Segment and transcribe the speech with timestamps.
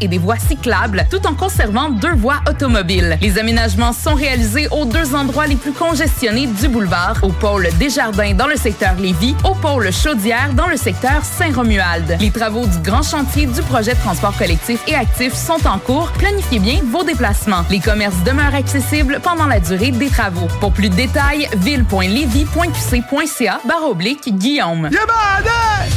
[0.00, 3.16] et des voies cyclables, tout en conservant deux voies automobiles.
[3.20, 8.34] Les aménagements sont réalisés aux deux endroits les plus congestionnés du boulevard, au pôle Desjardins
[8.34, 12.16] dans le secteur Lévis, au pôle Chaudière dans le secteur Saint-Romuald.
[12.20, 16.10] Les travaux du grand chantier du projet de transport collectif et actif sont en cours.
[16.18, 17.64] Planifiez bien vos déplacements.
[17.70, 20.48] Les commerces demeurent accessibles pendant la durée des travaux.
[20.60, 24.90] Pour plus de détails, ville.levy.qc.ca barre oblique Guillaume.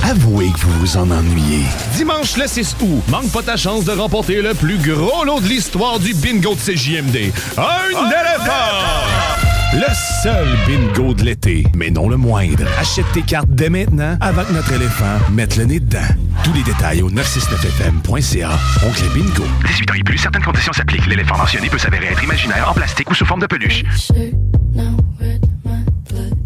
[0.04, 1.64] Avouez que vous vous en ennuyez.
[1.96, 6.00] Dimanche le 6 août, manque pas chance de remporter le plus gros lot de l'histoire
[6.00, 7.32] du bingo de CJMD.
[7.58, 9.06] Un éléphant!
[9.74, 9.94] Le
[10.24, 12.66] seul bingo de l'été, mais non le moindre.
[12.80, 16.00] Achète tes cartes dès maintenant avant que notre éléphant mette le nez dedans.
[16.44, 18.52] Tous les détails au 969fm.ca.
[18.86, 19.44] Oncle Bingo.
[19.68, 21.08] 18 ans et plus, certaines conditions s'appliquent.
[21.08, 23.84] L'éléphant mentionné peut s'avérer être imaginaire, en plastique ou sous forme de peluche.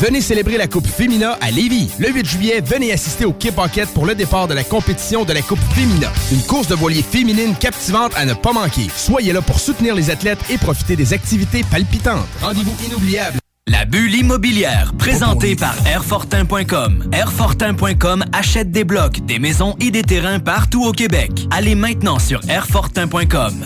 [0.00, 1.90] Venez célébrer la Coupe Fémina à Lévis.
[1.98, 5.32] Le 8 juillet, venez assister au Kip Enquête pour le départ de la compétition de
[5.32, 6.12] la Coupe Fémina.
[6.30, 8.86] Une course de voilier féminine captivante à ne pas manquer.
[8.94, 12.28] Soyez là pour soutenir les athlètes et profiter des activités palpitantes.
[12.40, 13.38] Rendez-vous inoubliable.
[13.66, 17.10] La bulle immobilière, présentée par Airfortin.com.
[17.12, 21.32] Airfortin.com achète des blocs, des maisons et des terrains partout au Québec.
[21.50, 23.64] Allez maintenant sur Airfortin.com.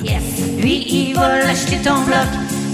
[0.58, 2.26] Lui, il va l'acheter ton bloc.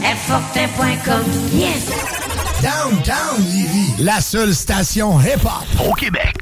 [0.04, 1.24] Airfortin.com.
[1.52, 2.17] Yes!
[2.62, 6.34] Downtown Lévis, la seule station hip-hop au Québec.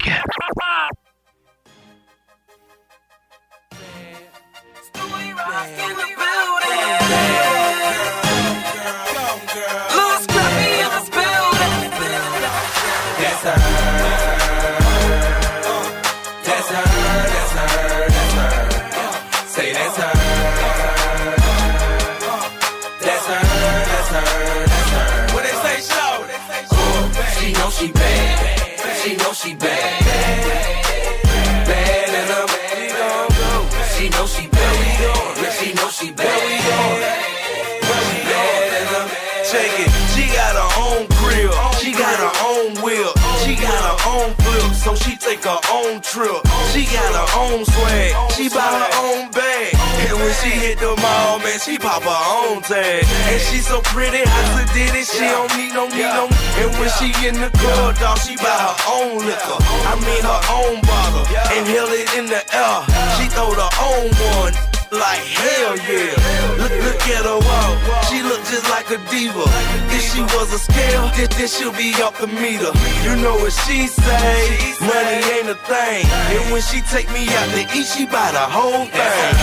[45.26, 46.38] Take her own trip.
[46.70, 48.14] She got her own swag.
[48.32, 49.74] She buy her own bag.
[50.06, 53.02] And when she hit the mall, man, she pop her own tag.
[53.02, 55.06] And she so pretty, how to did it.
[55.06, 56.30] She don't need no need no.
[56.62, 59.58] And when she in the club, dog, she buy her own liquor.
[59.90, 61.26] I mean her own bottle.
[61.54, 62.78] And held it in the air.
[63.18, 64.06] She throw her own
[64.38, 64.75] one.
[64.92, 66.14] Like hell yeah.
[66.62, 68.04] Look, look at her walk.
[68.06, 69.42] She look just like a diva.
[69.90, 72.70] If she was a scale, then, then she'll be off the meter.
[73.02, 74.76] You know what she say?
[74.80, 76.06] Money ain't a thing.
[76.06, 79.34] And when she take me out to eat, she buy the whole thing.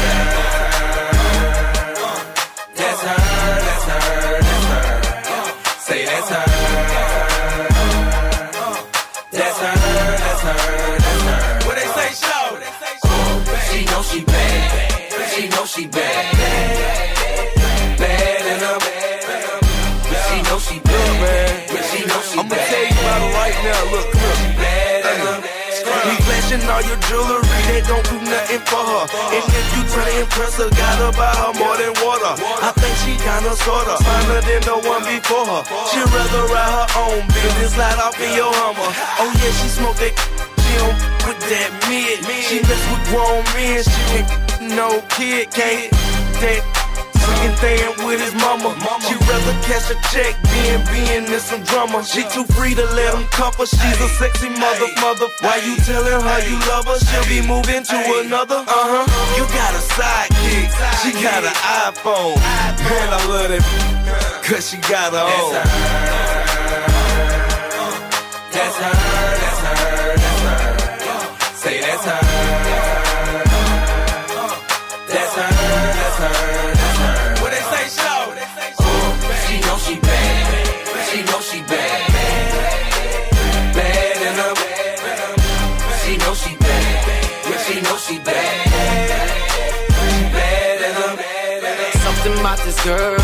[26.63, 29.06] Flashing all your jewelry, they don't do nothing for her.
[29.36, 32.39] And if you try to impress her, gotta buy her more than water.
[32.39, 35.63] I think she kinda sorta finer than the one before her.
[35.92, 38.92] She'd rather ride her own business, slide off in your Hummer.
[39.19, 40.15] Oh yeah, she smoke that.
[40.63, 42.24] She don't with that mid.
[42.48, 43.83] She mess with grown men.
[43.83, 45.92] She ain't no kid, can't
[46.39, 46.82] that
[47.44, 48.75] second thing with his mama.
[49.07, 52.04] She rather cash a check than being in some drama.
[52.04, 53.66] She too free to let him cuff her.
[53.66, 55.28] She's a sexy mother, mother.
[55.42, 57.00] Why you telling her you love her?
[57.00, 58.63] She'll be moving to another.
[58.63, 59.06] Uh huh.
[59.38, 60.72] You got a sidekick.
[61.04, 62.38] She got an iPhone.
[62.88, 63.63] Man, I love that.
[64.44, 65.54] Cause she got her own.
[68.54, 68.92] That's her,
[69.42, 71.56] that's her, that's her.
[71.56, 72.32] Say that's her.
[92.83, 93.15] Girl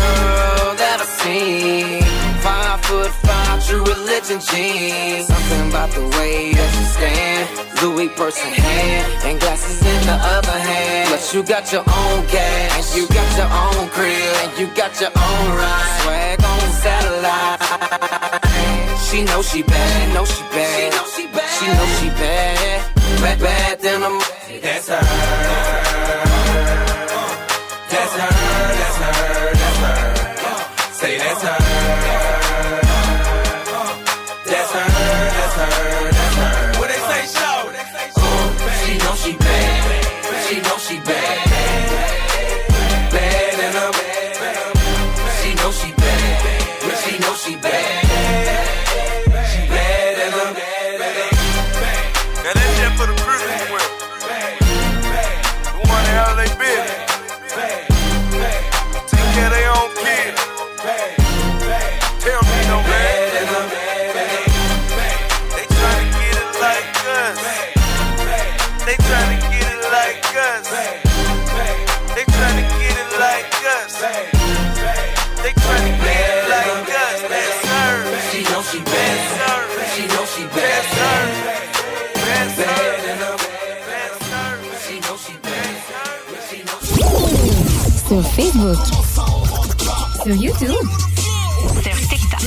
[0.80, 2.00] that I seen.
[2.40, 5.28] Five foot five, true religion jeans.
[5.28, 7.44] Something about the way that you stand.
[7.82, 11.12] Louis purse in hand, and glasses in the other hand.
[11.12, 14.98] But you got your own gas, and you got your own crib, and you got
[15.00, 15.92] your own ride.
[16.00, 17.60] Swag on satellite.
[19.08, 22.08] She know she bad, she know she bad, she know she bad, she know she
[22.16, 22.80] bad.
[23.20, 24.10] Bad, bad than a.
[24.62, 25.19] That's her.
[90.60, 90.76] Sur
[92.10, 92.40] TikTok.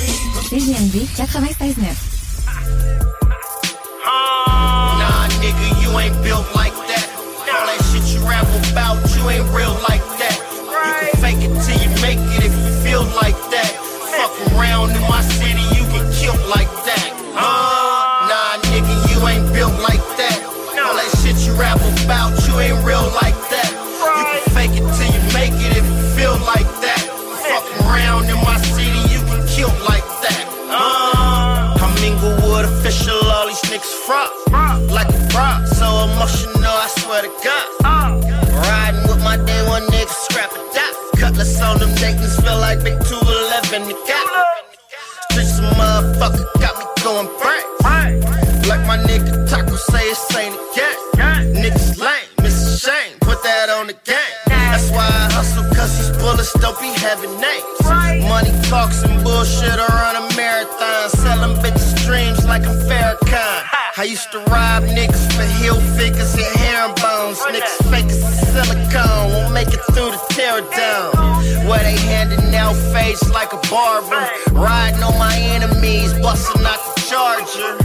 [0.47, 2.02] CGMD 96.9.
[51.15, 54.37] Niggas lame, miss a shame, put that on the game.
[54.47, 58.27] That's why I hustle, cause these bullets don't be having names.
[58.27, 63.63] Money talks and bullshit, I run a marathon, selling bitches dreams like I'm Farrakhan.
[63.95, 67.37] I used to rob niggas for heel figures and herringbones.
[67.45, 71.13] Niggas fake as silicone, won't make it through the tear down.
[71.69, 74.27] Where they handing out face like a barber.
[74.51, 77.82] Riding on my enemies, busting out the charger.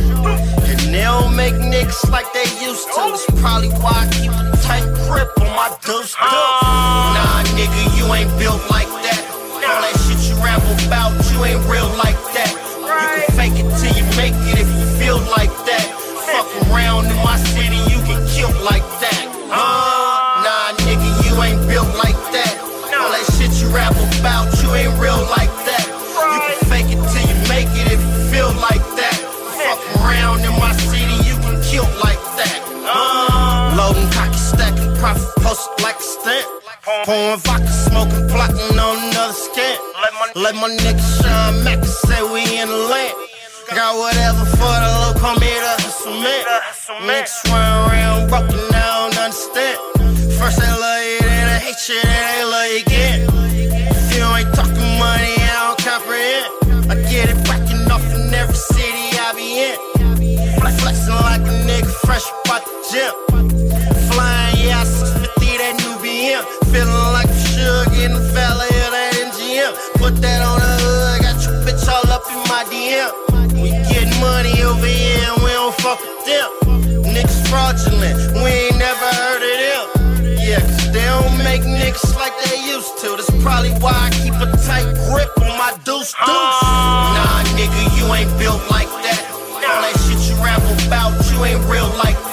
[0.99, 3.07] They don't make niggas like they used to.
[3.07, 6.19] That's probably why I keep a tight grip on my deuce deuce.
[6.19, 9.23] Nah, nigga, you ain't built like that.
[9.63, 12.51] All that shit you rap about, you ain't real like that.
[12.51, 15.87] You can fake it till you make it if you feel like that.
[16.35, 17.79] Fuck around in my city,
[36.89, 39.79] Pouring vodka, smoking, plotting on another scant.
[40.35, 43.15] Let my nigga Sean Mack say we in the land.
[43.75, 46.45] Got whatever for the low, come here to hustle man.
[47.05, 49.77] Niggas run around broken, I don't understand.
[50.41, 53.19] First they love you, then they hate you, then they love you again.
[53.93, 56.89] If you ain't talking money, I don't comprehend.
[56.89, 59.77] I get it cracking off in every city I be in.
[60.57, 63.29] Flex flexing like a nigga fresh out the gym.
[70.09, 73.13] Put that on the hood, got your bitch all up in my DM.
[73.61, 76.49] We get money over here and we don't fuck with them.
[77.05, 79.85] Niggas fraudulent, we ain't never heard of them.
[80.41, 83.21] Yeah, cause they don't make niggas like they used to.
[83.21, 86.57] That's probably why I keep a tight grip on my deuce deuce.
[86.65, 89.21] Nah, nigga, you ain't built like that.
[89.61, 92.28] All that shit you rap about, you ain't real like that.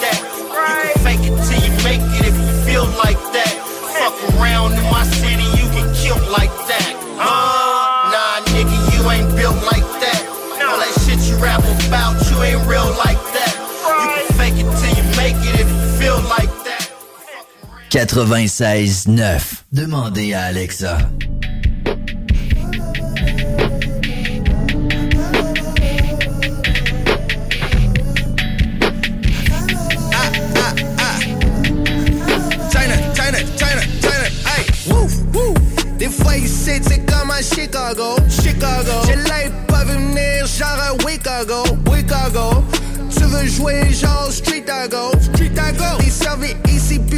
[18.05, 19.41] 96.9.
[19.71, 20.97] Demandez à Alexa.
[35.97, 38.91] Des fois ici, c'est comme à Chicago, Chicago.
[39.07, 42.63] J'ai l'œil pas venir, genre à Chicago, Chicago.
[43.09, 45.97] Tu veux jouer genre Street à go, Street à go.
[46.00, 46.53] T'es servi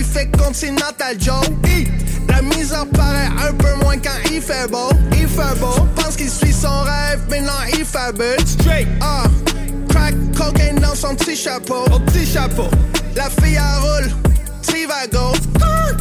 [0.08, 1.42] buffet continental Joe.
[1.66, 1.88] Hi.
[2.28, 5.86] La misère paraît un peu moins quand il fait beau, il fait beau.
[5.96, 8.48] Pense qu'il suit son rêve, mais non, il fait but.
[8.48, 9.24] Straight, ah.
[9.90, 12.68] Crack cocaine dans son petit chapeau, au petit chapeau.
[13.16, 14.12] La fille elle roule,
[14.64, 15.34] Trivago.
[15.62, 15.92] Ah.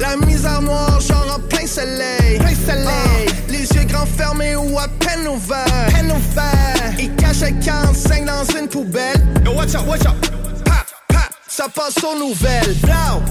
[0.00, 2.38] La misère noire, genre en plein soleil.
[2.38, 3.26] Plein soleil.
[3.48, 5.64] les yeux grands fermés ou à peine ouverts.
[5.94, 6.94] Peine ouverts.
[6.98, 9.26] Il cache un 45 dans une poubelle.
[9.44, 10.43] Yo, watch out, watch out.
[11.56, 12.74] Ça passe aux nouvelles.
[12.82, 13.22] Blow.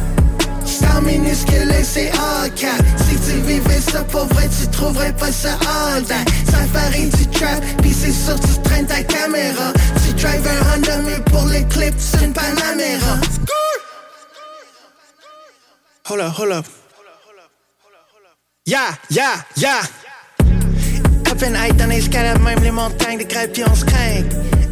[0.66, 2.46] Star minuscule c'est en.
[2.46, 6.32] Si tu vivais ça pour vrai, tu trouverais pas ça en temps.
[6.50, 9.74] Safari du trap, pis c'est sûr tu traînes ta caméra.
[10.06, 13.20] Tu drives un Honda, mais pour les clips, c'est une Panamera.
[16.10, 16.66] Hold up, hold up.
[18.66, 19.82] Yeah, yeah, yeah.
[21.30, 24.24] À peine high dans l'escalade, même les montagnes, des grèves puis on se craint.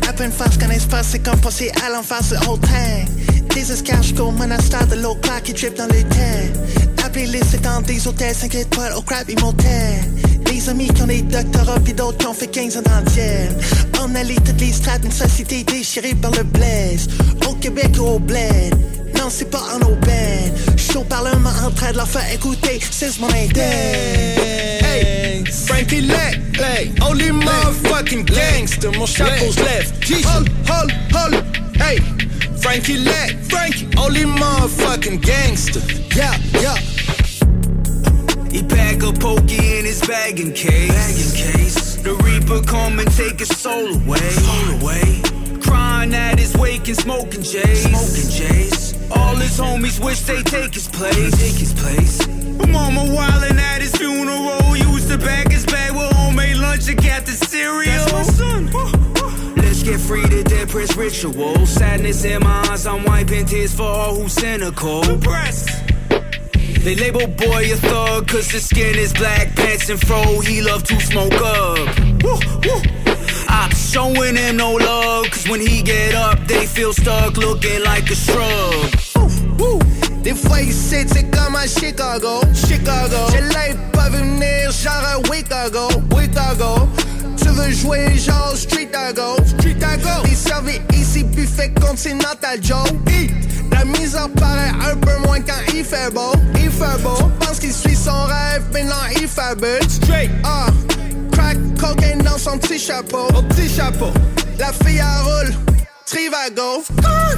[0.08, 3.21] À peine face qu'un espace, c'est comme passer à l'enfance de old time.
[3.54, 6.52] Des escarres jusqu'au monastère de l'eau claire qui drip dans les terres.
[7.04, 10.00] Appelez les c'est dans des hôtels 5 étoiles au crab motel.
[10.46, 13.52] Des amis qui ont des doctorats d'autres qui ont fait 15 ans d'entière.
[14.02, 17.08] On allie toutes les strates d'une société déchirée par le blaze.
[17.50, 18.76] Au Québec ou au bled.
[19.18, 20.54] Non, c'est pas en aubaine.
[20.78, 23.60] J'suis au parlement en train de leur faire écouter, c'est mon index.
[24.84, 29.94] Hey, Frankie Lack, hey, only motherfucking gangster, mon chapeau's left.
[30.26, 31.44] Hold, hold, hold,
[31.80, 32.00] hey,
[32.62, 35.80] Frankie Lack, Frankie, only motherfucking gangster.
[36.16, 36.78] Yeah, yeah.
[38.52, 40.92] He pack a pokey in his bagging case.
[40.92, 41.96] Bagging case.
[41.96, 44.20] The Reaper come and take his soul away.
[44.20, 45.22] Soul away.
[45.62, 47.84] Crying at his wake and smoking J's.
[47.84, 48.94] Smoking J's.
[49.12, 51.32] All his homies wish they take his place.
[51.40, 52.28] Take his place.
[52.68, 54.78] Mama wildin' at his funeral.
[54.78, 58.06] Used to bag his bag with homemade lunch and got the cereal.
[58.06, 59.01] That's my son.
[59.84, 61.66] Get free to dead press ritual.
[61.66, 65.02] Sadness in my eyes, I'm wiping tears for all who's cynical.
[65.18, 65.66] Press.
[66.84, 70.84] They label boy a thug cause his skin is black, pants and fro, he love
[70.84, 71.80] to smoke up.
[72.24, 72.82] Woo, woo.
[73.48, 78.10] I'm showing him no love cause when he get up, they feel stuck looking like
[78.12, 79.60] a shrub.
[79.60, 79.80] Woo.
[80.22, 83.18] Des fois ici, c'est comme à Chicago, Chicago.
[83.32, 86.88] J'ai l'œil pas venir, genre à Chicago, Chicago.
[87.42, 89.36] Tu veux jouer genre street go.
[89.46, 90.24] Street à go.
[90.24, 92.88] T'es servi ici, buffet continental Joe.
[93.10, 93.30] Hi.
[93.72, 96.34] La misère paraît un peu moins quand il fait beau.
[96.56, 97.30] Il fait beau.
[97.40, 99.90] Pense qu'il suit son rêve, mais non, il fait but.
[99.90, 100.32] Straight.
[100.44, 100.68] Ah.
[101.32, 103.28] Crack cocaine dans son petit chapeau.
[103.36, 104.12] Au petit chapeau.
[104.60, 105.54] La fille à roule.
[106.06, 106.84] Trivago.
[107.04, 107.32] Ah.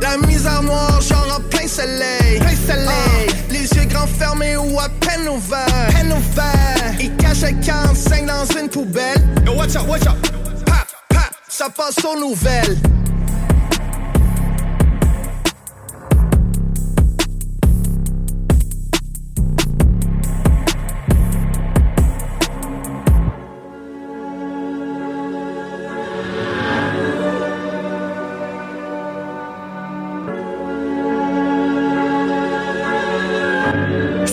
[0.00, 2.38] La misère noire, genre en plein soleil.
[2.38, 3.26] Plein soleil.
[3.50, 3.66] les
[4.06, 5.88] fermés ou à peine ouverts.
[5.90, 6.94] Peine ouverts.
[7.00, 9.22] Il cache un 45 dans une poubelle.
[9.44, 10.16] Yo, watch out, watch out.
[10.64, 12.76] Pap, pap, ça passe aux nouvelles.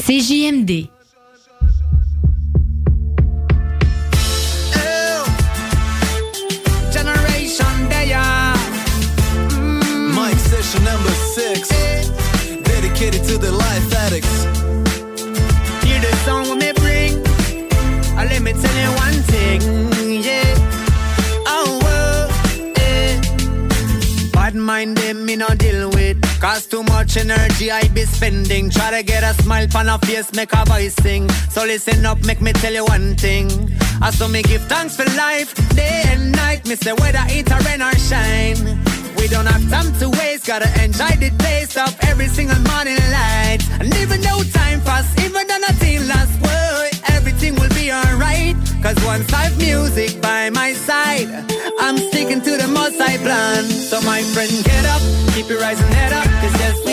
[0.06, 0.93] CJMD.
[29.04, 31.30] Get a smile on a face, make a voice sing.
[31.50, 33.50] So listen up, make me tell you one thing.
[34.02, 36.68] I saw me give thanks for life, day and night.
[36.68, 38.80] Me say whether it a rain or shine.
[39.18, 43.60] We don't have time to waste, gotta enjoy the taste of every single morning light.
[43.80, 48.56] And even though time pass, even though nothing lasts, boy, everything will be alright.
[48.82, 51.30] Cause once I've music by my side,
[51.80, 53.64] I'm sticking to the most I plan.
[53.64, 55.02] So my friend, get up,
[55.34, 56.93] keep your rising head up, cause yes,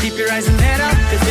[0.00, 1.27] keep your eyes and head up,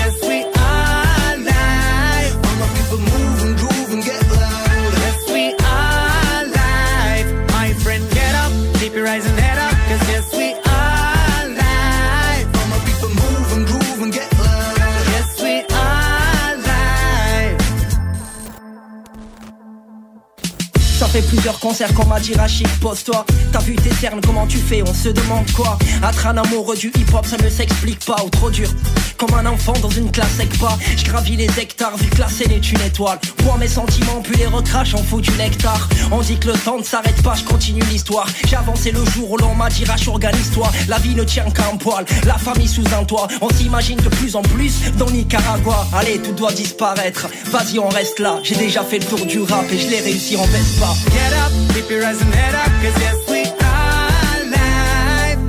[21.28, 23.26] plusieurs concerts qu'on m'a dit Rachid, pose-toi.
[23.52, 25.78] T'as vu tes cernes, comment tu fais, on se demande quoi.
[26.08, 28.70] Être un amoureux du hip-hop, ça ne s'explique pas Ou trop dur,
[29.18, 30.78] comme un enfant dans une classe pas.
[30.96, 33.20] Je gravis les hectares, vu que la scène est une étoile.
[33.38, 35.88] Pour mes sentiments, puis les recrache, on fout du nectar.
[36.12, 38.28] On dit que le temps ne s'arrête pas, je continue l'histoire.
[38.48, 40.72] J'ai avancé le jour où l'on m'a dit Rach, organise-toi.
[40.88, 43.28] La vie ne tient qu'à un poil, la famille sous un toit.
[43.42, 45.88] On s'imagine de plus en plus dans Nicaragua.
[45.94, 48.40] Allez, tout doit disparaître, vas-y on reste là.
[48.44, 50.88] J'ai déjà fait le tour du rap et je l'ai réussi en Vespa
[51.18, 55.40] Get up, keep your eyes and head up, cause yes, we are live.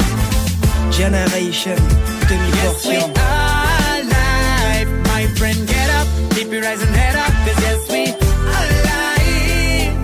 [1.01, 1.79] Generation
[2.29, 4.89] demi Yes, we are live.
[5.13, 8.03] My friend, get up, keep your eyes and head up, cause yes, we
[8.57, 9.97] are live.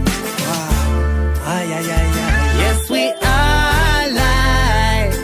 [1.54, 3.02] Aïe aïe aïe aïe Yes, we
[3.36, 5.16] are live.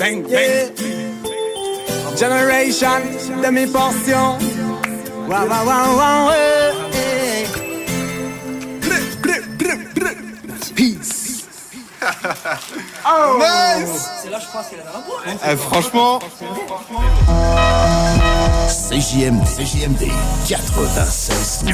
[0.00, 0.70] Bang, bang.
[2.22, 3.00] Generation,
[3.42, 4.26] demi-portion.
[5.28, 6.63] Wow, wow, wow, wow, eh,
[13.06, 13.38] Oh.
[13.38, 14.08] Nice.
[14.22, 16.18] C'est là je pense qu'elle a Eh, franchement.
[18.90, 20.10] CJMD, CJMD
[20.48, 21.64] 96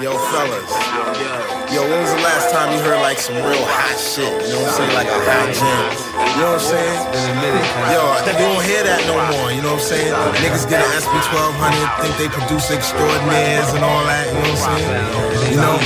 [0.00, 0.72] Yo, fellas.
[1.68, 4.24] Yo, when was the last time you heard like some real hot shit?
[4.24, 4.94] You know what I'm saying?
[4.96, 5.84] Like a hot jam.
[6.32, 6.96] You know what I'm saying?
[7.92, 9.52] Yo, you don't hear that no more.
[9.52, 10.16] You know what I'm saying?
[10.40, 14.32] Niggas get an SB 1200, think they produce extraordinaires and all that.
[14.32, 15.52] You know what I'm saying?
[15.52, 15.76] You know?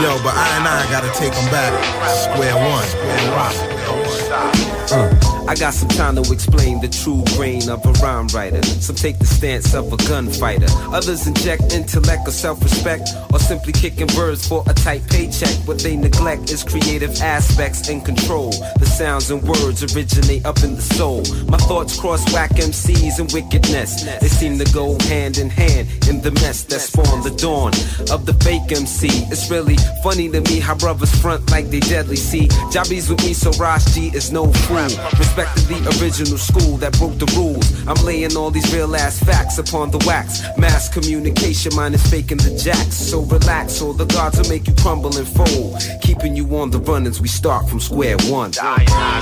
[0.00, 1.76] Yo, but I and I gotta take them back.
[2.24, 2.88] Square one.
[2.88, 4.79] Square one.
[4.92, 8.62] Uh, I got some time to explain the true grain of a rhyme writer.
[8.62, 10.66] Some take the stance of a gunfighter.
[10.92, 15.54] Others inject intellect or self-respect or simply kicking birds for a tight paycheck.
[15.66, 18.50] What they neglect is creative aspects and control.
[18.50, 21.22] The sounds and words originate up in the soul.
[21.46, 24.02] My thoughts cross whack MCs and wickedness.
[24.20, 27.72] They seem to go hand in hand in the mess that spawned the dawn
[28.10, 29.08] of the fake MC.
[29.30, 32.16] It's really funny to me how brothers front like they deadly.
[32.16, 34.79] See, Jobbies with me, so Ross G is no fool.
[34.80, 37.86] Respected the original school that broke the rules.
[37.86, 40.40] I'm laying all these real ass facts upon the wax.
[40.56, 42.96] Mass communication, mine is faking the jacks.
[42.96, 45.82] So relax, or the gods will make you crumble and fold.
[46.00, 48.52] Keeping you on the run as we start from square one.
[48.52, 49.18] Square one.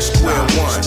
[0.00, 0.82] Square one.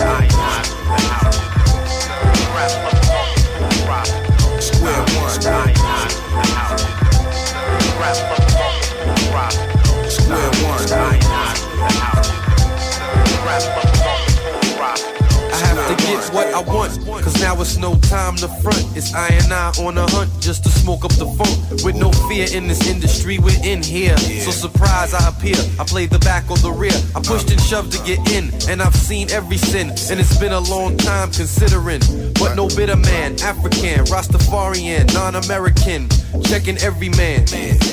[7.97, 8.56] Square
[10.29, 10.35] Win
[13.75, 13.86] one.
[15.57, 18.85] I have to get what I want, cause now it's no time to front.
[18.95, 21.83] It's I and I on a hunt just to smoke up the funk.
[21.83, 24.17] With no fear in this industry, we're in here.
[24.17, 25.57] So surprise I appear.
[25.79, 26.97] I play the back or the rear.
[27.15, 29.89] I pushed and shoved to get in, and I've seen every sin.
[29.89, 32.01] And it's been a long time considering.
[32.33, 36.09] But no bitter man, African, Rastafarian, non-American.
[36.43, 37.45] Checking every man.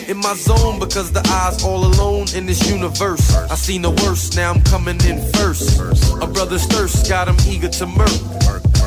[0.08, 3.34] In my zone because the eyes all alone in this universe.
[3.34, 5.80] I seen the worst, now I'm coming in first.
[6.20, 8.10] A brother's thirst got him eager to murk.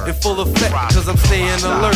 [0.08, 1.95] In full effect, cause I'm staying alert.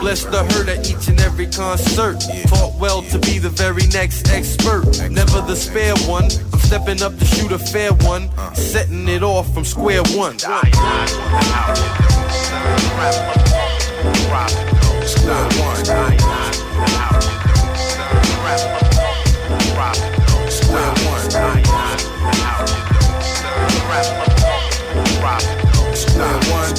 [0.00, 2.20] Bless the herd at each and every concert.
[2.46, 4.84] Taught well to be the very next expert.
[5.10, 6.24] Never the spare one.
[6.52, 8.30] I'm stepping up to shoot a fair one.
[8.54, 10.38] Setting it off from square one.
[10.38, 11.08] Square one.
[20.50, 20.88] Square
[24.18, 24.27] one.
[26.50, 26.74] One.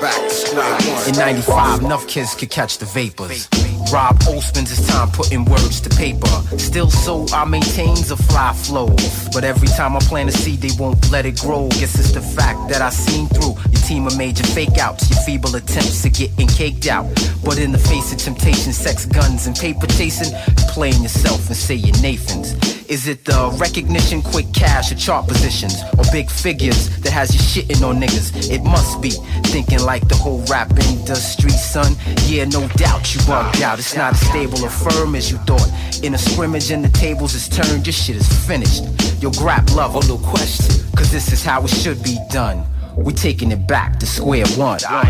[0.00, 1.08] Back to square one.
[1.08, 3.48] In 95, enough kids could catch the vapors.
[3.92, 6.28] Rob O spends his time putting words to paper.
[6.56, 8.88] Still so I maintains a fly flow.
[9.32, 11.68] But every time I plant a seed, they won't let it grow.
[11.68, 15.20] Guess it's the fact that I seen through your team of major fake outs, your
[15.22, 17.04] feeble attempts to getting caked out.
[17.44, 20.32] But in the face of temptation, sex, guns, and paper chasing,
[20.68, 22.69] playing yourself and say you're Nathan's.
[22.90, 27.38] Is it the recognition, quick cash, or chart positions, or big figures that has you
[27.38, 28.50] shitting on niggas?
[28.50, 29.10] It must be
[29.52, 31.94] thinking like the whole rap industry, son.
[32.24, 33.78] Yeah, no doubt you bugged out.
[33.78, 35.70] It's not as stable or firm as you thought.
[36.02, 38.82] In a scrimmage and the tables is turned, your shit is finished.
[39.22, 42.66] Yo, grab love, oh no question, cause this is how it should be done.
[42.96, 44.80] We taking it back to square one.
[44.80, 45.06] Square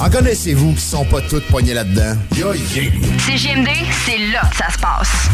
[0.00, 2.16] En connaissez-vous qui sont pas toutes poignées là-dedans?
[2.34, 2.90] Yo, yeah.
[3.18, 3.68] CGMD,
[4.06, 5.28] c'est là que ça se passe.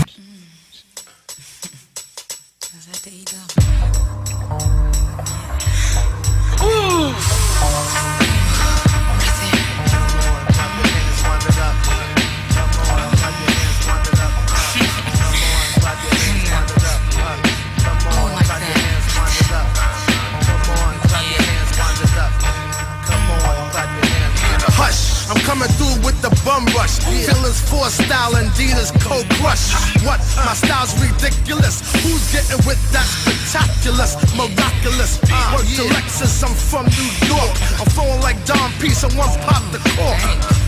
[27.66, 29.74] 4 style and Dina's cold crush.
[30.06, 30.20] What?
[30.46, 31.82] My style's ridiculous.
[32.02, 33.06] Who's getting with that
[33.46, 35.18] Spectacular, Miraculous.
[35.26, 37.52] Uh, work to Lexus, I'm from New York.
[37.78, 40.18] I'm flowing like Don Peace, I once popped the cork.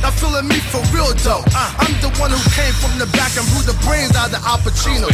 [0.02, 1.42] Now feeling me for real though.
[1.54, 4.58] I'm the one who came from the back and blew the brains out of Al
[4.62, 5.10] Pacino.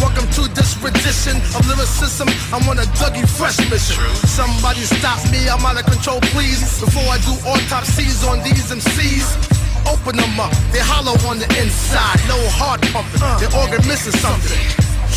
[0.00, 2.28] Welcome to this rendition of lyricism.
[2.52, 4.00] I'm on a Dougie Fresh mission.
[4.24, 6.80] Somebody stop me, I'm out of control, please.
[6.80, 9.53] Before I do autopsies on these MCs.
[9.86, 12.18] Open them up, they hollow on the inside.
[12.28, 14.58] No heart pumping, their organ missing something.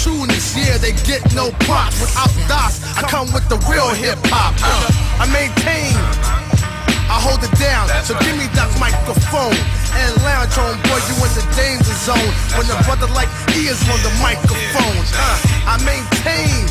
[0.03, 1.99] trueness, yeah, they get no props.
[1.99, 4.53] Without DOS, I come with the real hip hop.
[4.61, 5.95] Uh, I maintain,
[7.07, 9.57] I hold it down, so give me that microphone.
[9.97, 12.31] And lounge on, boy, you in the danger zone.
[12.53, 15.01] When a brother like he is on the microphone.
[15.17, 16.69] Uh, I maintain,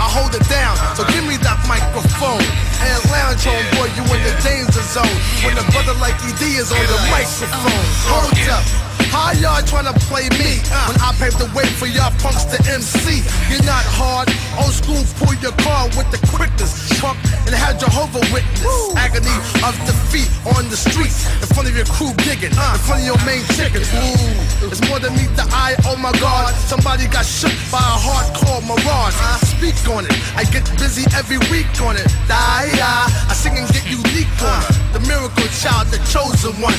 [0.00, 2.40] I hold it down, so give me that microphone.
[2.80, 5.04] And lounge on, boy, you in the danger zone.
[5.44, 7.84] When a brother like ED is on the microphone.
[8.08, 8.89] Hold up.
[9.10, 13.26] How y'all tryna play me when I paved the way for y'all punks to MC?
[13.50, 14.30] You're not hard.
[14.54, 16.70] Old school, pull your car with the quickness.
[17.02, 18.70] Punk and had Jehovah witness.
[18.94, 19.34] Agony
[19.66, 23.18] of defeat on the streets in front of your crew gigging, in front of your
[23.26, 23.82] main chicken.
[23.82, 25.74] Ooh, it's more than meet the eye.
[25.90, 29.18] Oh my God, somebody got shook by a hardcore mirage.
[29.18, 30.14] I speak on it.
[30.38, 32.06] I get busy every week on it.
[32.30, 34.70] Die, I sing and get unique on it.
[34.70, 34.98] Uh-huh.
[34.98, 36.78] The miracle child, the chosen one.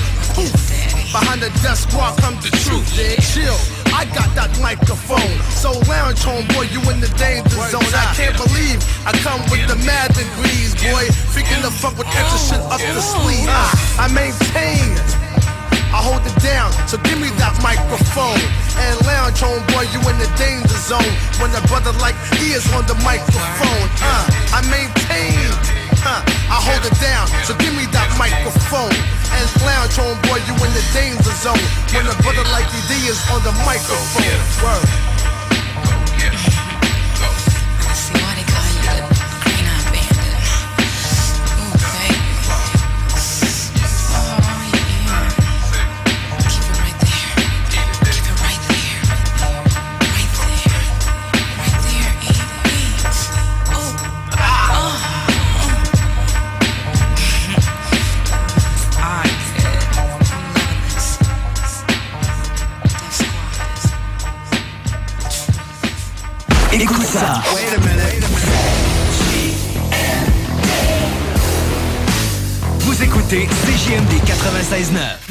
[1.12, 2.88] Behind the desk squad come the truth.
[2.96, 3.60] Yeah, chill.
[3.92, 5.36] I got that microphone.
[5.52, 7.84] So lounge home, boy, you in the danger zone.
[7.92, 11.12] I can't believe I come with the mad degrees, boy.
[11.36, 13.44] Freaking the fuck with extra shit up the sleeve.
[14.00, 15.21] I maintain.
[15.92, 18.40] I hold it down, so give me that microphone.
[18.80, 21.12] And lounge home, boy, you in the danger zone.
[21.44, 25.36] When a brother like he is on the microphone, uh, I maintain.
[26.08, 28.96] Uh, I hold it down, so give me that microphone.
[29.36, 31.60] And lounge home, boy, you in the danger zone.
[31.92, 34.40] When a brother like ED is on the microphone.
[34.64, 35.11] Word.
[74.72, 75.31] stay 9.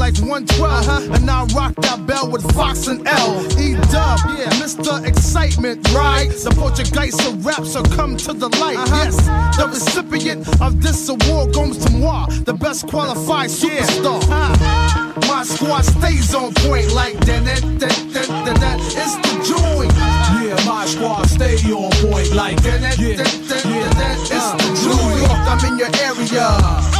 [0.00, 1.14] like 112.
[1.14, 3.40] And I rock that bell with Fox and L.
[3.60, 5.04] E Dub, yeah, Mr.
[5.06, 6.30] Excitement, right?
[6.30, 8.78] The Portuguese of rap, so come to the light.
[8.78, 9.04] Uh-huh.
[9.04, 9.16] Yes,
[9.56, 14.22] the recipient of this award goes to moi, the best qualified superstar.
[14.22, 15.20] Uh-huh.
[15.28, 17.44] My squad stays on point like that.
[17.44, 18.78] that, that, that, that, that.
[18.80, 19.92] It's the joint.
[20.40, 22.80] Yeah, my squad stay on point like that.
[22.80, 24.18] that, that, that, that, that.
[24.20, 25.08] It's the uh-huh.
[25.08, 26.99] New York, I'm in your area.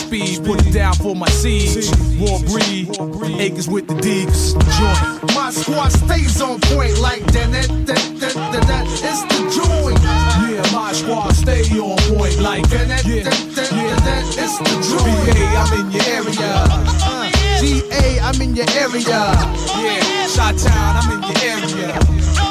[0.01, 1.87] Speed, put it down for my siege.
[2.19, 2.89] Raw breed,
[3.39, 4.53] acres with the Deeks.
[4.77, 5.35] Joint.
[5.35, 7.51] My squad stays on point like that.
[7.51, 8.85] that, that, that, that, that.
[9.09, 10.01] It's the joint.
[10.01, 12.87] Yeah, my squad stay on point like that.
[12.87, 13.95] that, yeah, that, that, yeah.
[14.07, 15.25] that, It's the joint.
[15.31, 16.51] BA, I'm in your area.
[17.03, 19.21] Uh, GA, I'm in your area.
[19.81, 22.50] Yeah, Shot Town, I'm in your area.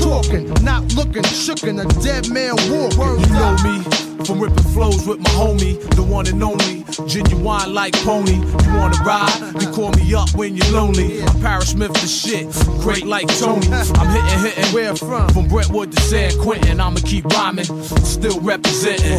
[0.00, 2.92] Talking, not looking, shookin' a dead man walk.
[3.20, 4.10] You know me.
[4.24, 8.34] From ripping flows with my homie, the one and only, genuine like pony.
[8.34, 9.32] You wanna ride?
[9.60, 11.22] You call me up when you're lonely.
[11.22, 12.46] I'm Paris Smith the shit,
[12.80, 13.66] great like Tony.
[13.68, 14.74] I'm hitting, hitting.
[14.74, 15.28] Where from?
[15.30, 17.64] From Brentwood to San Quentin, I'ma keep rhyming,
[18.04, 19.18] still representing.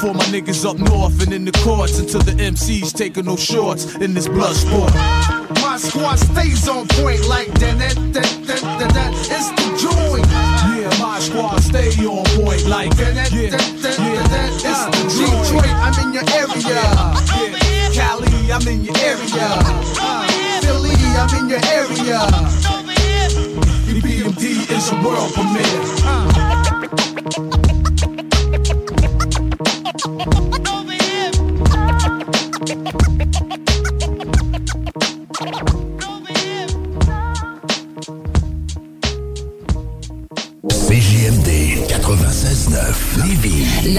[0.00, 3.94] For my niggas up north and in the courts until the MCs taking no shorts
[3.96, 5.41] in this blood sport.
[5.72, 7.78] My squad stays on point like that.
[7.78, 9.12] that, that, that, that, that.
[9.32, 10.28] It's the joint.
[10.28, 13.14] Yeah, my squad stay on point like that.
[13.14, 14.52] that, that, that, that, that.
[14.52, 15.48] It's uh, the joint.
[15.48, 15.72] Detroit.
[15.80, 16.76] I'm in your area.
[16.76, 17.88] Yeah.
[17.88, 19.48] Cali, I'm in your area.
[19.96, 20.28] Uh,
[20.60, 22.20] Philly, I'm in your area.
[24.04, 26.82] BMD is a world premiere.
[27.32, 27.61] CJMD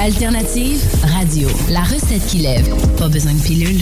[0.03, 1.49] L'alternative radio.
[1.69, 2.67] La recette qui lève.
[2.97, 3.81] Pas besoin de pilule.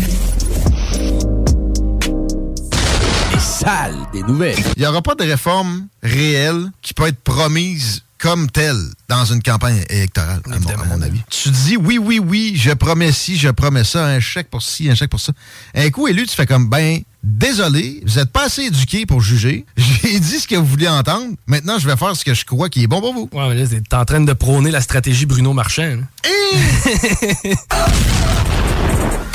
[3.34, 4.60] Les salles des nouvelles.
[4.76, 8.78] Il n'y aura pas de réforme réelle qui peut être promise comme telle
[9.10, 11.22] dans une campagne électorale, à mon, à mon avis.
[11.32, 14.92] Tu dis oui, oui, oui, je promets ci, je promets ça, un chèque pour ci,
[14.92, 15.34] un chèque pour ça.
[15.74, 19.66] Un coup élu, tu fais comme, ben, désolé, vous n'êtes pas assez éduqué pour juger.
[19.78, 21.36] J'ai dit ce que vous vouliez entendre.
[21.48, 23.30] Maintenant, je vais faire ce que je crois qui est bon pour vous.
[23.34, 26.00] Ouais, mais là, t'es en train de prôner la stratégie Bruno Marchand.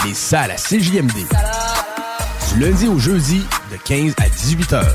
[0.07, 1.13] Les salles à CJMD.
[2.53, 4.95] Du lundi au jeudi, de 15 à 18 heures.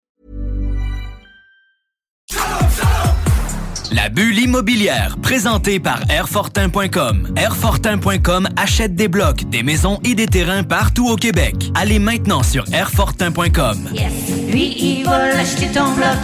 [3.91, 7.33] La bulle immobilière, présentée par Airfortin.com.
[7.35, 11.55] Airfortin.com achète des blocs, des maisons et des terrains partout au Québec.
[11.75, 13.89] Allez maintenant sur Airfortin.com.
[13.93, 14.13] Yes.
[14.49, 16.17] Lui, il va l'acheter ton bloc.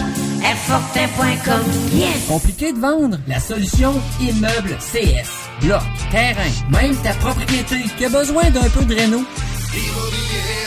[0.45, 1.61] Airfortin.com.
[1.93, 2.27] Yes.
[2.29, 3.17] Compliqué de vendre?
[3.27, 5.29] La solution Immeuble CS.
[5.61, 9.25] Bloc, terrain, même ta propriété qui a besoin d'un peu de réno?
[9.73, 10.66] Immobilier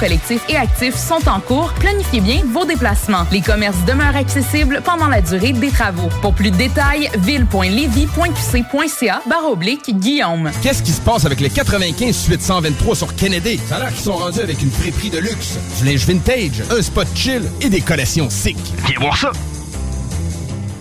[0.01, 1.71] collectif et actif sont en cours.
[1.73, 3.27] Planifiez bien vos déplacements.
[3.31, 6.09] Les commerces demeurent accessibles pendant la durée des travaux.
[6.23, 10.49] Pour plus de détails, ville.levy.qc.ca barre oblique Guillaume.
[10.63, 13.59] Qu'est-ce qui se passe avec les 95 suite 123 sur Kennedy?
[13.69, 16.81] Ça a l'air qu'ils sont rendus avec une friperie de luxe, du linge vintage, un
[16.81, 18.57] spot chill et des collections sick.
[18.87, 19.31] Viens voir ça!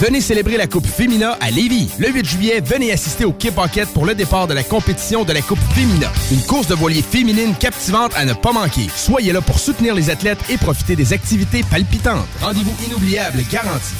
[0.00, 1.90] Venez célébrer la Coupe Fémina à Lévis.
[1.98, 5.32] Le 8 juillet, venez assister au Kip Pocket pour le départ de la compétition de
[5.34, 6.10] la Coupe Fémina.
[6.32, 8.88] Une course de voilier féminine captivante à ne pas manquer.
[8.96, 12.24] Soyez là pour soutenir les athlètes et profiter des activités palpitantes.
[12.40, 13.92] Rendez-vous inoubliable garanti.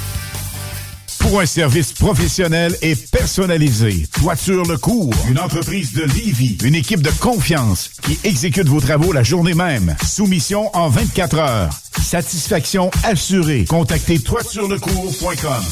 [1.21, 7.03] Pour un service professionnel et personnalisé, Toiture Le Cours, une entreprise de Lévis, une équipe
[7.03, 9.95] de confiance qui exécute vos travaux la journée même.
[10.07, 11.71] Soumission en 24 heures.
[12.03, 13.65] Satisfaction assurée.
[13.69, 15.63] Contactez toiturelecours.com.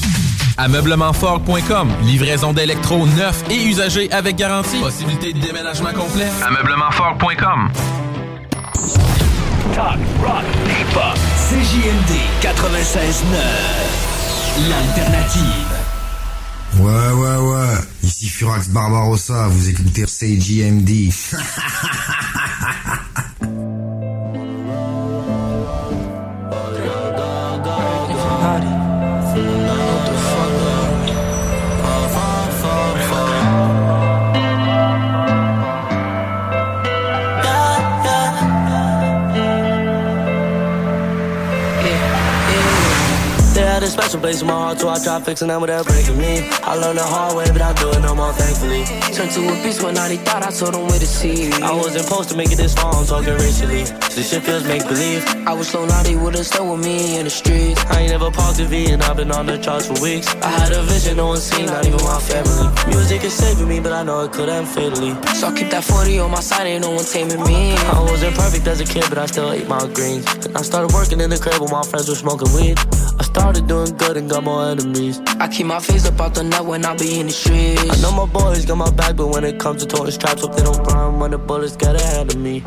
[0.59, 1.89] Ameublementfort.com.
[2.05, 4.79] Livraison d'électro neuf et usagés avec garantie.
[4.81, 6.29] Possibilité de déménagement complet.
[6.47, 7.71] Ameublementfort.com.
[9.75, 11.19] Talk, rock, hip-hop.
[11.49, 14.18] CJMD 96.9.
[14.67, 15.43] L'alternative.
[16.79, 17.75] Ouais, ouais, ouais.
[18.03, 21.13] Ici Furax Barbarossa, vous écoutez CJMD.
[44.19, 46.49] a special place in my heart, so I tried fixing them without breaking me.
[46.63, 48.85] I learned the hard way, but I do it no more, thankfully.
[49.15, 51.53] Turned to a beast when I thought I told them where to see.
[51.63, 53.85] I wasn't supposed to make it this far, I'm talking racially.
[54.15, 55.25] This shit feels make believe.
[55.47, 57.85] I was so naughty, would've stayed with me in the streets.
[57.87, 60.29] I ain't never paused the V, and I've been on the charts for weeks.
[60.43, 62.67] I had a vision, no one seen, not even my family.
[62.89, 65.15] Music is saving me, but I know it could end fatally.
[65.39, 67.73] So I keep that 40 on my side, ain't no one taming me.
[67.95, 70.27] I wasn't perfect as a kid, but I still ate my greens.
[70.55, 72.79] I started working in the crib while my friends were smoking weed.
[73.21, 75.21] I started doing good and got more enemies.
[75.39, 77.83] I keep my face up out the net when I be in the streets.
[77.91, 80.55] I know my boys got my back, but when it comes to toting straps, hope
[80.57, 82.61] they don't run when the bullets get ahead of me.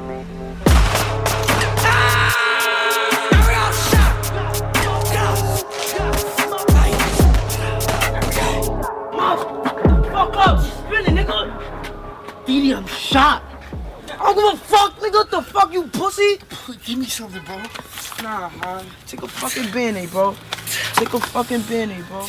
[10.12, 12.46] Fuck up, spinning, nigga.
[12.46, 13.44] Didi, I'm shot.
[14.20, 15.14] I don't give a fuck, nigga.
[15.14, 16.40] What the fuck, you pussy?
[16.86, 17.58] Give me something, bro.
[18.22, 18.86] Nah, man.
[19.08, 20.36] Take a fucking band bro.
[21.02, 22.22] Take a fucking band bro.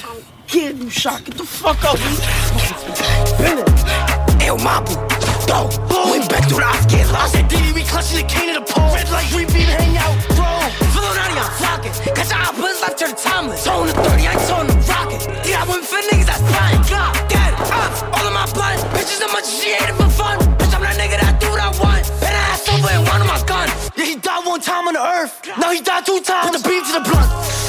[0.49, 1.23] Kid, you shot.
[1.27, 2.01] Get the fuck up.
[3.37, 3.69] Bennett.
[4.41, 4.97] Ew, Mabu,
[5.45, 5.69] go.
[6.09, 7.37] Went back through the ops, get lost.
[7.37, 8.89] I said, Diddy, we clutching the cane of the pole.
[8.97, 10.49] Red light, we beam, hang out, bro.
[10.89, 11.93] Feeling out I'm flocking.
[12.17, 13.61] Cause I put life to the timeless.
[13.61, 15.21] Tone the 30, I tone the rocket.
[15.45, 16.81] Yeah, I went for niggas that's flying.
[16.89, 18.81] God, dead, ops, all of my blood.
[18.97, 20.41] Bitches, how much she hated for fun.
[20.57, 22.09] Bitch, I'm that nigga that do what I want.
[22.25, 23.69] Been ass over and one of my gun.
[24.01, 25.45] Yeah, he died one time on the earth.
[25.61, 26.57] Now he died two times.
[26.57, 27.62] Put the beam to the blunt.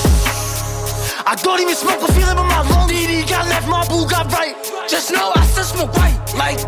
[1.25, 2.91] I don't even smoke, but feeling in my lungs.
[2.91, 4.55] DD got left, my boo got right.
[4.89, 6.19] Just know I still smoke right.
[6.35, 6.59] Like,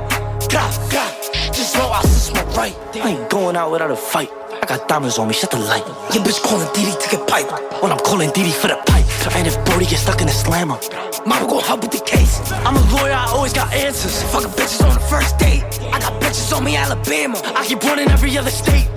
[0.49, 1.11] God, God.
[1.51, 2.75] Just know I still smoke right.
[2.95, 4.31] I ain't going out without a fight.
[4.61, 5.85] I got diamonds on me, shut the light.
[6.13, 7.51] Your bitch calling DD to get pipe.
[7.83, 9.05] When I'm calling DD for the pipe.
[9.35, 10.79] And if Brody gets stuck in the slammer,
[11.25, 12.39] mama gon' help with the case.
[12.51, 14.23] I'm a lawyer, I always got answers.
[14.31, 15.63] Fucking bitches on the first date.
[15.91, 17.41] I got bitches on me, Alabama.
[17.55, 18.87] I keep running every other state.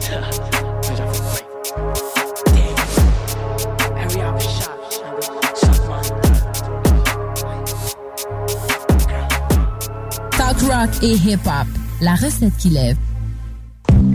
[10.62, 11.66] rock et hip-hop.
[12.00, 12.96] La recette qui lève.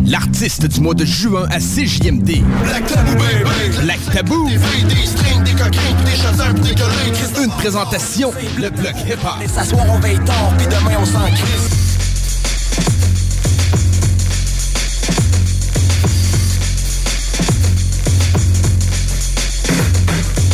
[0.06, 2.44] L'artiste du mois de juin à CJMD.
[2.64, 3.78] Black Tabou, baby!
[3.84, 4.50] Black Tabou!
[4.50, 9.42] Des des strings, des coquins, des chasseurs, des Une présentation, le bloc hip-hop.
[9.44, 11.84] Et s'asseoir, on veille tard, puis demain, on s'en crisse.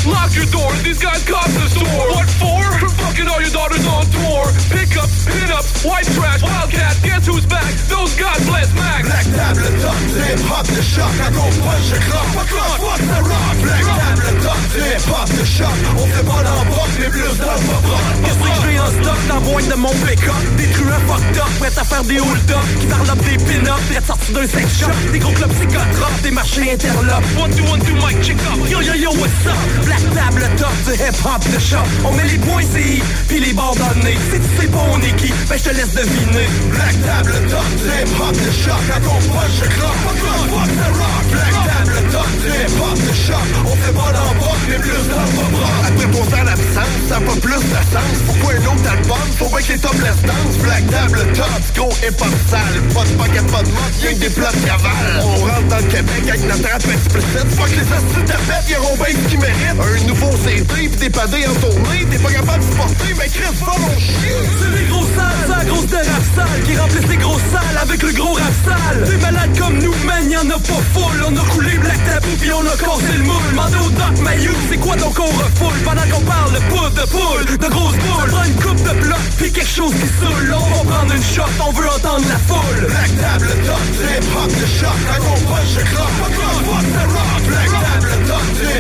[0.06, 2.10] Lock your doors, these guys cops the store.
[2.10, 2.89] What for?
[3.20, 4.48] Fucking all your daughters on tour.
[4.72, 6.96] Pickup, pin up, white trash, wildcat.
[7.04, 7.68] Guess who's back?
[7.92, 9.04] Those God bless Mac.
[9.04, 11.12] Black table top, c'est hip-hop de choc.
[11.20, 12.32] À gros punch, je croque.
[12.32, 13.00] Fuck off, fuck?
[13.04, 13.56] The rock?
[13.60, 15.76] Black table top, c'est hip-hop de choc.
[15.98, 17.84] On fait pas l'embroc, mais plus dans le pop
[18.24, 20.40] Qu'est-ce que j'ai en stock dans boîte de mon pick-up?
[20.56, 22.66] Des truands fucked up, prêts à faire des hold-up.
[22.80, 24.96] Qui parlent up des pin-up, prêts sortis d'un sex shop.
[25.12, 27.28] Des gros clubs psychotropes, des marchés interlopes.
[27.38, 28.60] One, two, one, two, mic, check up.
[28.70, 29.60] Yo, yo, yo, what's up?
[29.84, 31.86] Black table top du hip-hop de choc.
[32.06, 34.18] On met les points CI, puis les bords le nez.
[34.32, 36.48] Si tu sais pas on est qui, ben je te laisse deviner.
[36.72, 38.84] Black table top, c'est hip-hop de choc.
[38.96, 40.00] À gros punch, je croque.
[40.04, 41.24] Fuck the rock.
[41.32, 43.46] Black table top, c'est hip-hop de choc.
[43.66, 45.78] On fait pas l'embroc, mais plus dans le pop rock.
[45.88, 48.16] Après pour faire l'absence, ça pas plus de sens.
[48.26, 49.26] Pourquoi un autre album?
[49.38, 50.56] Faut bien que les topless dance.
[50.64, 52.78] Black table top, gros hip-hop sale.
[52.94, 55.24] Pas de pocket, pas de mode, y'a que des plats de cavale.
[55.24, 57.50] On rentre dans le Québec avec notre rap explicite.
[57.56, 59.80] Fuck les astuces tapettes, y'auront bien ce qu'ils méritent.
[59.80, 62.06] Un nouveau CD, pis t'es padé en tournée.
[62.10, 64.40] T'es pas capable de mon chien?
[64.60, 65.98] C'est les gros sales, c'est la grosse de
[66.36, 69.94] sale Qui remplissent les grosses salles avec le gros rap sale Des malades comme nous,
[70.06, 73.24] man, y'en a pas full On a coulé Black Tabou pis on a cassé le
[73.24, 75.80] moule Mandé au Doc Mayou, c'est quoi donc on refoule?
[75.86, 79.20] Pendant qu'on parle de poudre de poule, de grosses boules Prends une coupe de bloc,
[79.38, 82.88] pis quelque chose qui saoule On va prendre une shot, on veut entendre la foule
[82.88, 85.00] Black table top, c'est hip-hop de choc.
[85.14, 85.80] À gros punch, je.
[85.80, 87.42] Fuck off, fuck the rock.
[87.48, 87.69] Black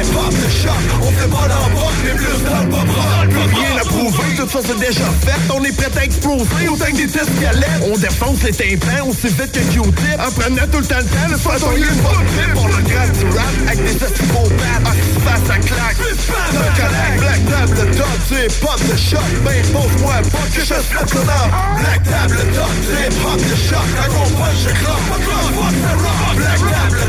[0.03, 0.71] c'est hip-hop de choc.
[1.01, 3.29] On fait pas l'embroc, mais plus dans le pop rock.
[3.29, 5.53] Plus rien à prouver, tout ça c'est déjà fait.
[5.53, 7.81] On est prêt à exploser autant que des tests violettes.
[7.91, 10.19] On défonce les tympans aussi vite que Q-tip.
[10.19, 12.53] En prenant tout le temps le temps, le on une bonne clip.
[12.53, 14.83] Pour le grand du rap, avec des estivopathes.
[14.85, 15.99] Ah, qui se passe à claque.
[15.99, 19.29] Un collègue, Black table top, c'est hip-hop de choc.
[19.43, 21.45] Ben, pose-moi pas que je le nom.
[21.79, 23.87] Black table top, c'est hip-hop de choc.
[24.03, 26.35] À gros punch, je fuck the rock.
[26.35, 27.09] Black table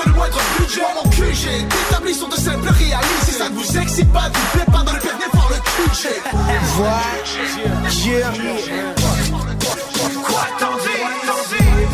[0.00, 0.80] à le moindre budget.
[0.94, 4.72] Mon QG d'établis sont de simples réalistes Si ça ne vous excite pas, vous plaît
[4.72, 6.08] pas dans le permis par le QG
[10.24, 11.04] Quoi t'en dis?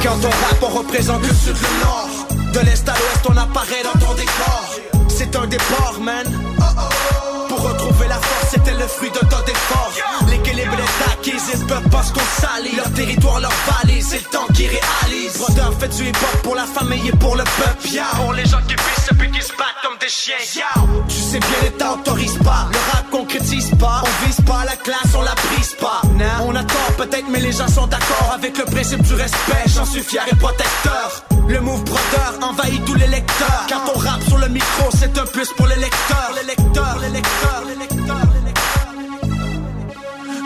[0.02, 2.26] Quand on rappe, on représente le sud, le nord.
[2.52, 4.64] De l'est à l'ouest, on apparaît dans ton décor.
[5.08, 6.26] C'est un départ, man.
[6.56, 9.92] Pour retrouver la force, c'était le fruit de tant d'efforts.
[10.28, 14.24] L'équilibre est acquis, ils peuvent pas se qu'on salit Leur territoire, leur vallée, c'est le
[14.24, 17.88] temps qui réalise Brodeur fait du hip-hop pour la famille et pour le peuple.
[17.88, 18.04] Yeah.
[18.16, 20.34] Pour les gens qui pissent et puis qui se battent comme des chiens.
[20.54, 20.66] Yeah.
[21.08, 22.68] Tu sais bien, l'État autorise pas.
[22.72, 24.02] Le rap concrétise pas.
[24.04, 26.02] On vise pas la classe, on la brise pas.
[26.14, 26.46] Non.
[26.48, 29.86] On a tort peut-être, mais les gens sont d'accord Avec le principe du respect, j'en
[29.86, 33.66] suis fier et protecteur Le move brodeur envahit tous les lecteurs.
[33.68, 36.32] Quand on rappe sur le micro, c'est un plus pour les lecteurs.
[36.36, 38.70] Les lecteurs, les lecteurs, les lecteurs, les lecteurs.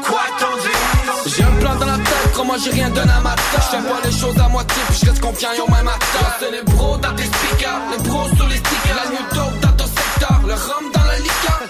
[0.02, 1.30] Quoi t'en dis?
[1.36, 3.44] J'ai un plan dans la tête, crois-moi j'ai rien donné à ma tête
[3.82, 6.96] pas les choses à moitié, puis je reste confiant au même acteur C'est les pros
[6.96, 8.96] dans tes speakers, les pros sur les stickers.
[8.96, 11.60] La new dope dans ton secteur, le rhum dans la liqueur.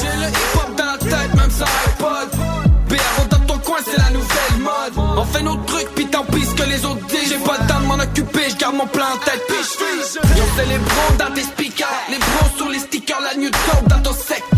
[0.00, 2.28] J'ai le hip-hop dans la tête, même sans iPod.
[2.88, 5.16] BRO dans ton coin, c'est la nouvelle mode.
[5.16, 7.28] On fait nos trucs, puis tant pis ce que les autres disent.
[7.28, 7.67] J'ai pas le temps de
[8.86, 13.20] plan en tête, Yo, c'est les pros dans tes speakers, les pros sur les stickers
[13.20, 14.57] La dope dans ton secteur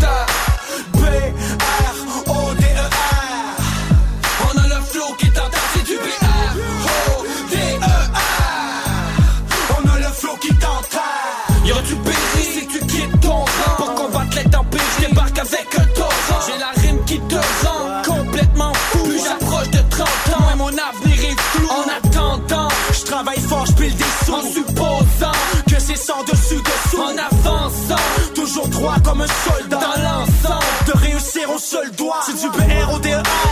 [24.33, 25.31] en supposant
[25.67, 27.01] Que c'est sans dessus dessous.
[27.01, 28.01] En avançant
[28.35, 29.79] Toujours droit comme un soldat.
[29.79, 32.21] Dans l'ensemble De réussir au seul doigt.
[32.25, 33.50] C'est du B-R-O-D-E-R À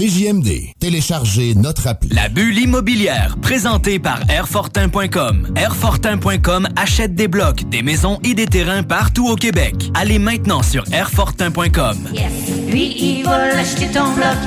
[0.00, 0.72] CJMD.
[0.78, 2.08] Téléchargez notre appli.
[2.08, 5.52] La bulle immobilière, présentée par Airfortin.com.
[5.54, 9.74] Airfortin.com achète des blocs, des maisons et des terrains partout au Québec.
[9.92, 11.98] Allez maintenant sur Airfortin.com.
[12.14, 12.32] Yes.
[12.70, 14.38] Lui, il va l'acheter ton bloc.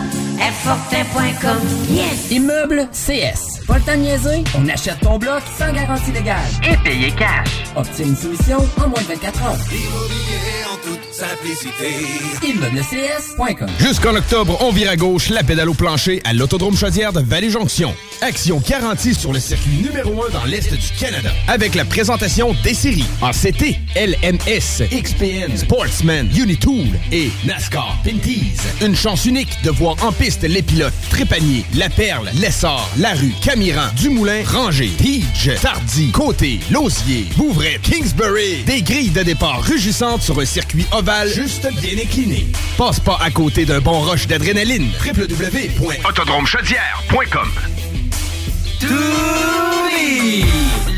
[0.42, 1.60] Airfortin.com.
[1.92, 2.32] Yes.
[2.32, 3.64] Immeuble CS.
[3.68, 4.44] Pas le temps de niaiser?
[4.58, 6.40] On achète ton bloc sans garantie légale.
[6.68, 7.50] Et payer cash.
[7.76, 9.58] Obtiens une solution en moins de 24 heures.
[9.72, 11.96] Immobilier en toute simplicité.
[12.44, 17.22] ImmeublesCS.com Jusqu'en octobre, on vire à gauche la pédale au plancher à l'Autodrome Chaudière de
[17.22, 17.94] Vallée-Jonction.
[18.22, 21.30] Action garantie sur le circuit numéro 1 dans l'Est du Canada.
[21.48, 28.58] Avec la présentation des séries en CT, LMS, XPN, Sportsman, Unitool et NASCAR Pinties.
[28.82, 33.88] Une chance unique de voir en piste les pilotes Trépanier, La Perle, Lessard, Larue, Camiran,
[33.96, 38.64] Dumoulin, Ranger, Pidge, Tardy, Côté, Lausier, Bouvray, Kingsbury.
[38.66, 42.48] Des grilles de départ rugissantes sur un circuit ovale juste bien incliné.
[42.78, 44.90] Passe pas à côté d'un bon rush d'adrénaline.
[45.06, 47.52] www.autodromechaudière.com!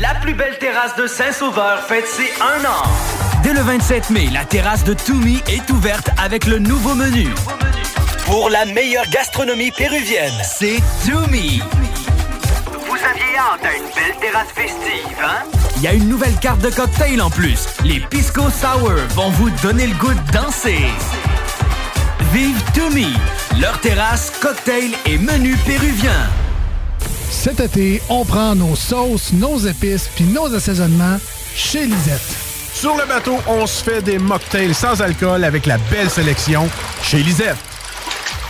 [0.00, 2.82] La plus belle terrasse de Saint-Sauveur fête ses un an.
[3.42, 7.28] Dès le 27 mai, la terrasse de Toumi est ouverte avec le nouveau menu.
[8.24, 11.62] Pour la meilleure gastronomie péruvienne, c'est Toumi.
[12.72, 15.44] Vous aviez hâte à une belle terrasse festive, hein?
[15.76, 17.66] Il y a une nouvelle carte de cocktail en plus.
[17.84, 20.86] Les Pisco Sour vont vous donner le goût de danser.
[22.32, 23.12] Vive Toumi,
[23.60, 26.30] leur terrasse, cocktail et menu péruvien.
[27.30, 31.18] Cet été, on prend nos sauces, nos épices puis nos assaisonnements
[31.54, 32.36] chez Lisette.
[32.72, 36.70] Sur le bateau, on se fait des mocktails sans alcool avec la belle sélection
[37.02, 37.56] chez Lisette.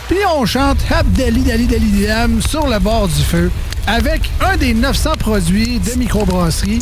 [0.07, 3.51] Puis on chante Abdali Dali Dali Diam sur le bord du feu
[3.85, 6.81] avec un des 900 produits de microbrasserie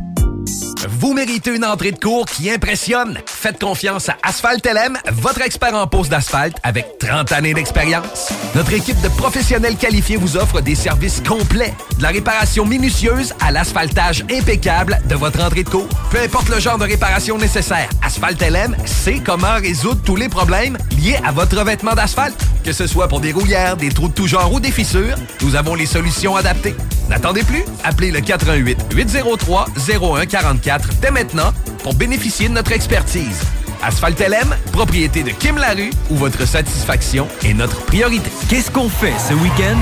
[0.89, 3.19] Vous méritez une entrée de cours qui impressionne.
[3.25, 8.29] Faites confiance à Asphalt LM, votre expert en pose d'asphalte avec 30 années d'expérience.
[8.55, 13.51] Notre équipe de professionnels qualifiés vous offre des services complets, de la réparation minutieuse à
[13.51, 15.87] l'asphaltage impeccable de votre entrée de cours.
[16.09, 20.77] Peu importe le genre de réparation nécessaire, Asphalt LM sait comment résoudre tous les problèmes
[20.97, 22.43] liés à votre revêtement d'asphalte.
[22.63, 25.55] Que ce soit pour des rouillères, des trous de tout genre ou des fissures, nous
[25.55, 26.75] avons les solutions adaptées.
[27.09, 31.51] N'attendez plus, appelez le 88 803 0144 dès maintenant
[31.81, 33.41] pour bénéficier de notre expertise.
[33.81, 38.29] Asphalt LM, propriété de Kim Larue, où votre satisfaction est notre priorité.
[38.47, 39.77] Qu'est-ce qu'on fait ce week-end?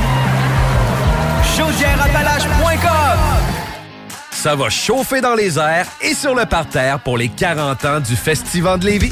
[4.32, 8.16] Ça va chauffer dans les airs et sur le parterre pour les 40 ans du
[8.16, 9.12] Festival de Lévis.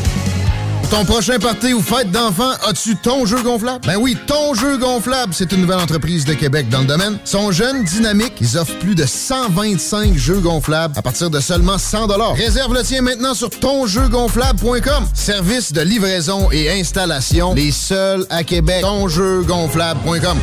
[0.91, 3.79] Ton prochain party ou fête d'enfant, as-tu ton jeu gonflable?
[3.87, 7.17] Ben oui, ton jeu gonflable, c'est une nouvelle entreprise de Québec dans le domaine.
[7.23, 12.07] Sont jeunes, dynamiques, ils offrent plus de 125 jeux gonflables à partir de seulement 100
[12.33, 15.05] Réserve le tien maintenant sur tonjeugonflable.com.
[15.13, 18.81] Service de livraison et installation, les seuls à Québec.
[18.81, 20.37] Tonjeugonflable.com.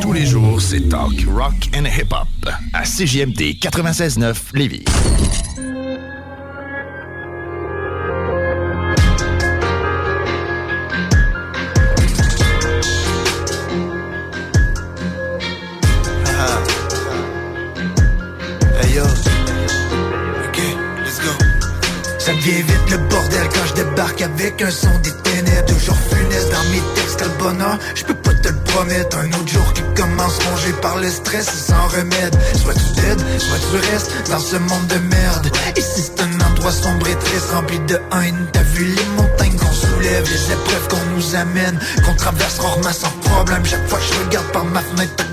[0.00, 2.26] Tous les jours, c'est talk, rock and hip-hop
[2.72, 4.84] à CJMD 96.9 Lévis.
[24.00, 25.66] Avec un son des ténèbres.
[25.66, 27.78] Toujours funeste dans mes textes, bonheur.
[27.94, 29.18] Je peux pas te le promettre.
[29.18, 32.36] Un autre jour qui commence rongé par le stress et sans remède.
[32.62, 35.50] Soit tu t'aides, soit tu restes dans ce monde de merde.
[35.76, 38.46] Ici c'est un endroit sombre et triste, rempli de haine.
[38.52, 43.10] T'as vu les montagnes qu'on soulève, les épreuves qu'on nous amène, qu'on traverse rarement sans
[43.28, 43.64] problème.
[43.64, 45.24] Chaque fois que je regarde par ma fenêtre,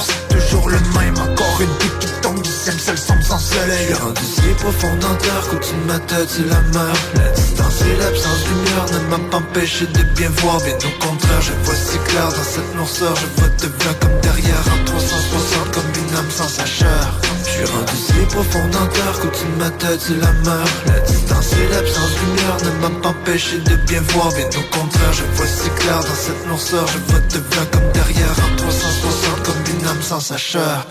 [0.00, 1.14] c'est toujours le même.
[1.16, 3.64] Encore une pique qui tombe du ciel, seul sombre sans soleil.
[3.64, 3.86] soleil.
[3.88, 7.80] Je suis rendu si profond dans terre de ma tête c'est la mer La distance
[7.82, 10.58] et l'absence de lumière ne m'a pas empêché de bien voir.
[10.58, 13.14] Bien au contraire, je vois si clair dans cette noirceur.
[13.16, 17.50] Je vois te bien comme derrière en 360 comme une âme sans sa chair Je
[17.50, 21.52] suis rendu si profond dans terre qu'au-dessus de ma tête c'est la mer La distance
[21.52, 24.32] et l'absence de lumière ne m'a pas empêché de bien voir.
[24.32, 26.86] Bien au contraire, je vois si clair dans cette noirceur.
[26.88, 29.43] Je vois te bien comme derrière en 360 comme
[29.74, 30.86] une âme sans sa chair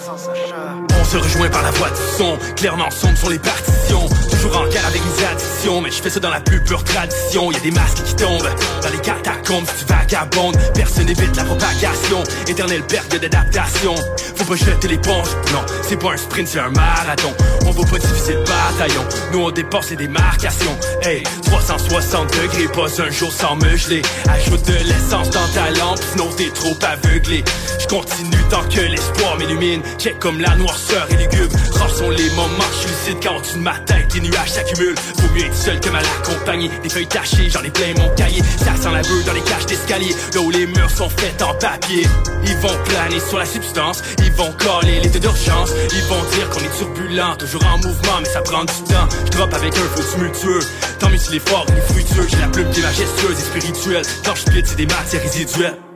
[1.03, 4.07] on se rejoint par la voix du son, clairement sombre sur les partitions.
[4.31, 7.51] Toujours en guerre avec les addictions, mais je fais ça dans la plus pure tradition.
[7.51, 8.49] Y a des masques qui tombent
[8.81, 9.65] dans les catacombes.
[9.67, 13.95] Si tu vagabondes Personne n'évite la propagation, éternelle perte d'adaptation.
[14.35, 17.33] Faut pas jeter l'éponge, non, c'est pas un sprint, c'est un marathon.
[17.65, 20.77] On va pas diviser le bataillon, nous on dépasse les démarcations.
[21.01, 24.01] Hey, 360 degrés, pas un jour sans me geler.
[24.29, 27.43] Ajoute de l'essence dans ta lampe, sinon t'es trop aveuglé.
[27.79, 31.55] Je continue tant que l'espoir m'illumine, check comme la noirceur et lugubre.
[31.73, 34.95] Rares sont les moments, je suis lucide quand au-dessus de ma tête des nuages s'accumulent.
[35.17, 38.41] Vaut mieux être seul que mal accompagné, des feuilles tachées, j'en ai plein mon cahier.
[38.57, 41.53] Ça sent la beuh dans les cages d'escalier, là où les murs sont faits en
[41.55, 42.05] papier.
[42.45, 45.71] Ils vont planer sur la substance, ils vont coller l'état d'urgence.
[45.93, 49.07] Ils vont dire qu'on est turbulent, toujours en mouvement mais ça prend du temps.
[49.25, 50.59] Je drop avec un feu tumultueux,
[50.99, 52.27] tant mieux s'il est fort et fructueux.
[52.29, 55.92] J'ai la plume qui est majestueuse et spirituelle, quand je c'est des matières résiduelles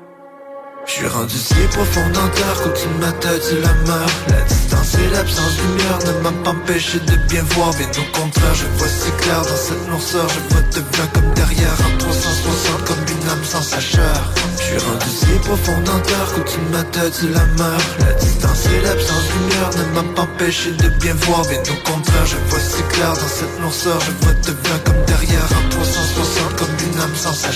[0.88, 4.41] je suis rendu si profond dans terre qu'au-dessus de ma tête c'est la mer La
[4.43, 7.71] distance et l'absence de lumière ne m'a pas empêché de bien voir.
[7.75, 10.27] Bien au contraire, je vois si clair dans cette noirceur.
[10.29, 14.63] Je vois te bien comme derrière en 360 comme une âme sans sa chair Je
[14.63, 18.65] suis rendu si profond dans terre qu'au-dessus de ma tête c'est la mer La distance
[18.67, 21.41] et l'absence de lumière ne m'a pas empêché de bien voir.
[21.47, 23.99] Bien au contraire, je vois si clair dans cette noirceur.
[23.99, 27.51] Je vois te bien comme derrière en 360 comme une âme sans sa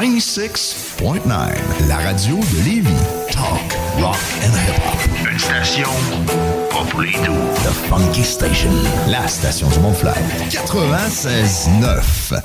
[0.00, 2.88] 96.9, la radio de Lévis.
[3.32, 5.00] Talk, rock and hip-hop.
[5.28, 5.88] Une station
[6.70, 7.34] pas pour les doux.
[7.64, 8.70] The Funky Station,
[9.08, 10.12] la station du Mont-Fly.
[10.50, 12.42] 96.9.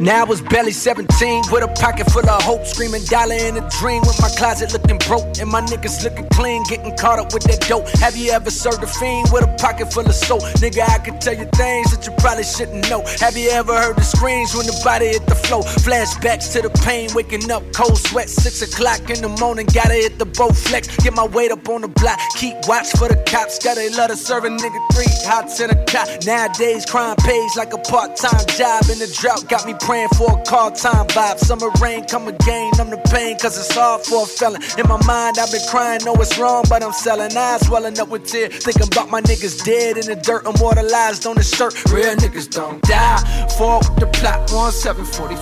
[0.00, 3.61] Now I was barely 17 with a pocket full of hope, screaming dollar in a
[3.78, 7.44] dream with my closet looking broke and my niggas looking clean, getting caught up with
[7.44, 7.88] that dope.
[8.00, 10.42] Have you ever served a fiend with a pocket full of soap?
[10.62, 13.04] Nigga, I could tell you things that you probably shouldn't know.
[13.20, 15.18] Have you ever heard the screams when the body
[15.60, 20.18] Flashbacks to the pain, waking up cold sweat, six o'clock in the morning, gotta hit
[20.18, 23.58] the boat flex, get my weight up on the block, keep watch for the cops,
[23.58, 26.08] gotta love to serve a nigga three hots in a cop.
[26.24, 30.42] Nowadays, crime pays like a part-time job, and the drought got me praying for a
[30.44, 31.38] call time vibe.
[31.38, 34.62] Summer rain, come again, I'm the pain, cause it's hard for a felon.
[34.78, 38.08] In my mind, I've been crying, know it's wrong, but I'm selling eyes, swelling up
[38.08, 38.56] with tears.
[38.64, 41.74] Thinking about my niggas dead in the dirt, immortalized on the shirt.
[41.92, 43.18] Real niggas don't die.
[43.58, 45.41] Fall with the plot, 1745.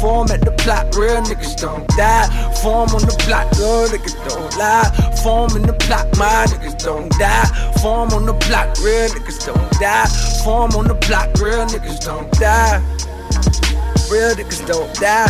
[0.00, 2.26] Form at the plot, real niggas don't die.
[2.62, 4.88] Form on the plot, real niggas don't lie.
[5.22, 7.44] Form in the plot, my niggas don't die.
[7.82, 10.06] Form on the plot, real niggas don't die.
[10.44, 12.78] Form on the plot, real niggas don't die.
[14.10, 15.28] Real niggas don't die.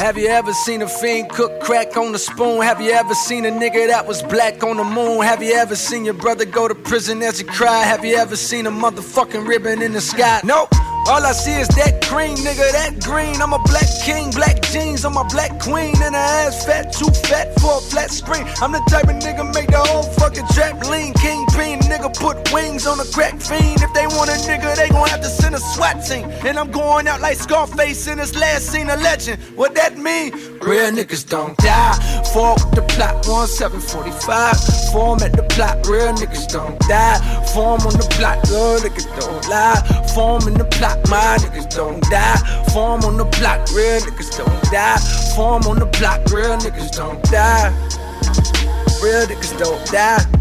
[0.00, 2.62] Have you ever seen a fiend cook crack on a spoon?
[2.62, 5.22] Have you ever seen a nigga that was black on the moon?
[5.22, 7.84] Have you ever seen your brother go to prison as he cried?
[7.84, 10.40] Have you ever seen a motherfucking ribbon in the sky?
[10.42, 10.70] Nope.
[11.08, 13.40] All I see is that green, nigga, that green.
[13.40, 15.94] I'm a black king, black jeans, I'm a black queen.
[16.02, 18.46] And her ass fat, too fat for a flat screen.
[18.60, 21.14] I'm the type of nigga make the whole fucking trap lean.
[21.14, 23.82] Kingpin, nigga put wings on a crack fiend.
[23.82, 26.30] If they want a nigga, they gon' have to send a SWAT team.
[26.46, 29.42] And I'm going out like Scarface in his last scene, a legend.
[29.56, 30.32] What that mean?
[30.60, 31.96] Real niggas don't die.
[32.32, 34.92] Fall with the plot, 1745.
[34.92, 37.18] Form at the plot, real niggas don't die.
[37.54, 39.80] Form on the plot, real niggas don't lie.
[40.14, 42.36] Form in the plot, my niggas don't die.
[42.72, 44.98] Form on the plot, real niggas don't die.
[45.34, 47.70] Form on the plot, real niggas don't die.
[49.02, 50.39] Real niggas don't die.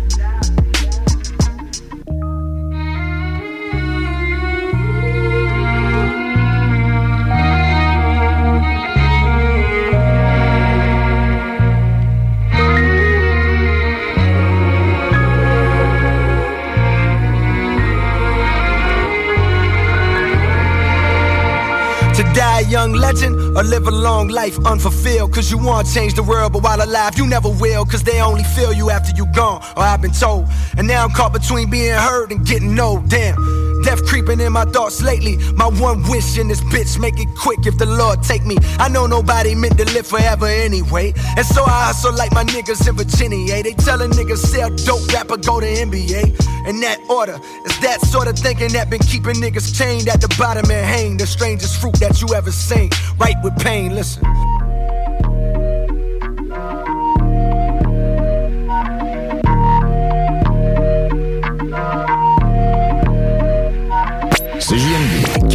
[22.70, 25.34] Young legend or live a long life unfulfilled.
[25.34, 27.86] Cause you want to change the world, but while alive, you never will.
[27.86, 30.48] Cause they only feel you after you gone, or I've been told.
[30.78, 33.10] And now I'm caught between being heard and getting old.
[33.10, 33.69] Damn.
[33.84, 35.38] Death creeping in my thoughts lately.
[35.56, 38.58] My one wish in this bitch, make it quick if the Lord take me.
[38.78, 41.14] I know nobody meant to live forever anyway.
[41.38, 43.64] And so I hustle like my niggas in Virginia.
[43.64, 46.68] They tell a nigga sell dope, rapper go to NBA.
[46.68, 50.34] In that order, it's that sort of thinking that been keeping niggas chained at the
[50.38, 51.18] bottom and hang.
[51.18, 52.90] The strangest fruit that you ever seen.
[53.18, 54.59] Right with pain, listen.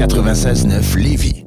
[0.07, 1.44] 96.9 Lévis.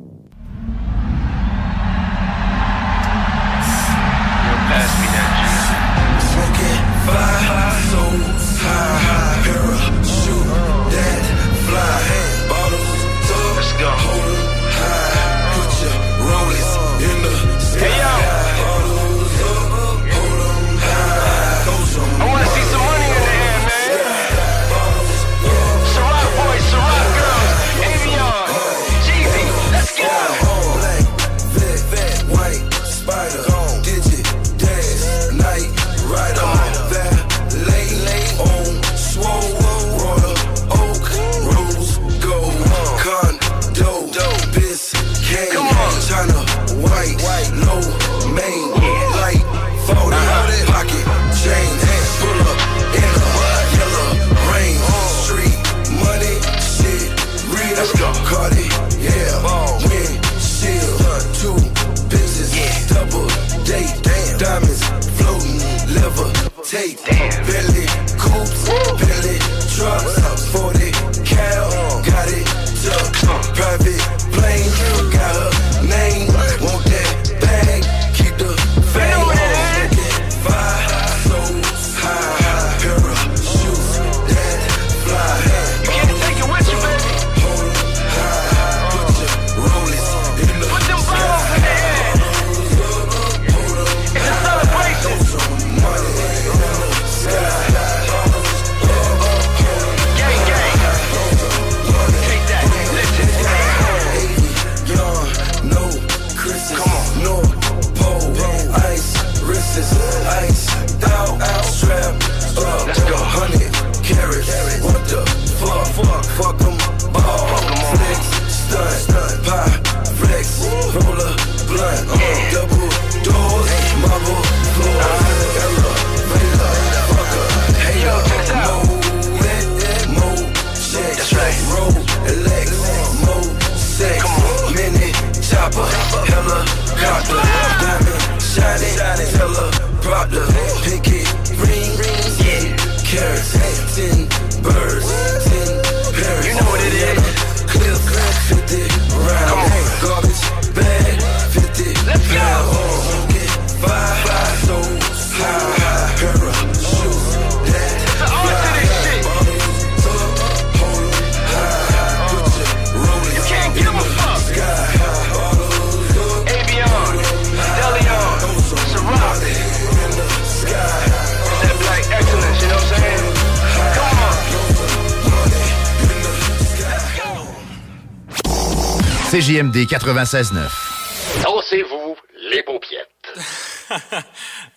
[179.37, 181.43] CJMD 96.9.
[181.43, 182.15] Dansez-vous
[182.49, 183.11] les paupiettes.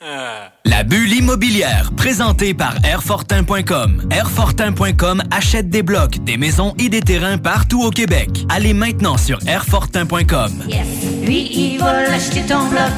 [0.67, 4.07] La bulle immobilière, présentée par Airfortin.com.
[4.11, 8.29] Airfortin.com achète des blocs, des maisons et des terrains partout au Québec.
[8.51, 10.53] Allez maintenant sur Airfortin.com.
[11.23, 12.91] Lui, il va l'acheter ton bloc.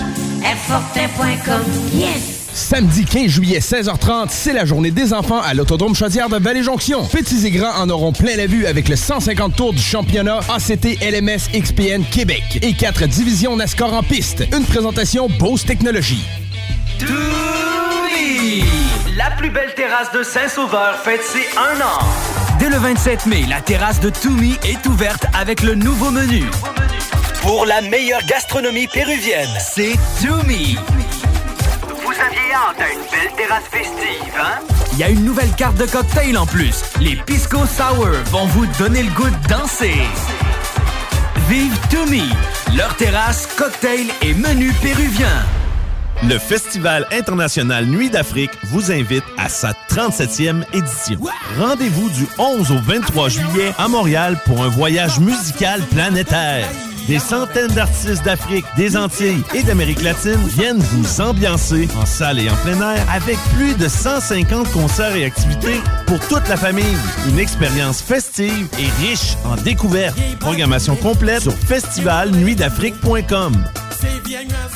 [0.45, 1.63] Airfortin.com.
[1.93, 2.42] Yes!
[2.63, 7.05] Samedi 15 juillet, 16h30, c'est la journée des enfants à l'Autodrome Chaudière de Vallée-Jonction.
[7.07, 10.87] Petits et grands en auront plein la vue avec le 150 tours du championnat ACT
[11.03, 14.45] LMS XPN Québec et quatre divisions NASCAR en piste.
[14.57, 16.25] Une présentation Bose Technologies.
[19.17, 21.99] La plus belle terrasse de Saint-Sauveur fête ses un an.
[22.61, 26.45] Dès le 27 mai, la terrasse de Toumi est ouverte avec le nouveau menu.
[27.43, 30.79] Pour la meilleure gastronomie péruvienne, c'est Toumi.
[32.53, 34.61] Vous aviez hâte à une belle terrasse festive, hein?
[34.93, 36.83] Il y a une nouvelle carte de cocktail en plus.
[37.01, 39.95] Les Pisco Sour vont vous donner le goût de danser.
[41.49, 42.29] Vive Toumi,
[42.77, 45.31] leur terrasse, cocktail et menu péruvien.
[46.29, 51.21] Le Festival international Nuit d'Afrique vous invite à sa 37e édition.
[51.59, 56.69] Rendez-vous du 11 au 23 juillet à Montréal pour un voyage musical planétaire.
[57.07, 62.49] Des centaines d'artistes d'Afrique, des Antilles et d'Amérique latine viennent vous ambiancer en salle et
[62.49, 66.97] en plein air avec plus de 150 concerts et activités pour toute la famille.
[67.29, 70.17] Une expérience festive et riche en découvertes.
[70.41, 73.53] Programmation complète sur festivalnuitdafrique.com.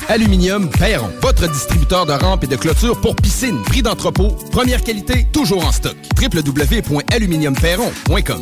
[0.09, 5.25] Aluminium Perron, votre distributeur de rampes et de clôtures pour piscine, prix d'entrepôt, première qualité,
[5.33, 5.95] toujours en stock.
[6.21, 8.41] www.aluminiumperron.com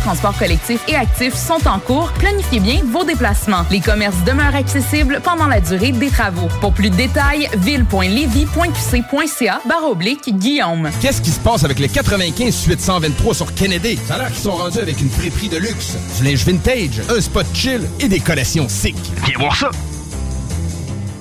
[0.01, 2.11] de transport collectifs et actifs sont en cours.
[2.13, 3.65] Planifiez bien vos déplacements.
[3.69, 6.47] Les commerces demeurent accessibles pendant la durée des travaux.
[6.59, 10.89] Pour plus de détails, ville.levy.qc.ca barre oblique Guillaume.
[11.01, 13.99] Qu'est-ce qui se passe avec les 95 suite 123 sur Kennedy?
[14.07, 17.21] Ça a l'air qu'ils sont rendus avec une friperie de luxe, du linge vintage, un
[17.21, 18.95] spot chill et des collections sick.
[19.25, 19.69] Viens voir ça!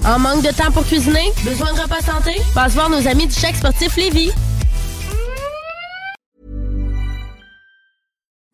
[0.07, 1.31] En manque de temps pour cuisiner?
[1.45, 2.41] Besoin de repas santé?
[2.55, 4.31] Passe voir nos amis du chèque sportif Lévis.